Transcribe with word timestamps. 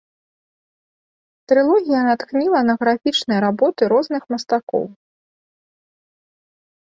Трылогія 1.51 1.99
натхніла 2.07 2.59
на 2.69 2.73
графічныя 2.83 3.39
работы 3.47 3.81
розных 3.93 4.23
мастакоў. 4.35 4.87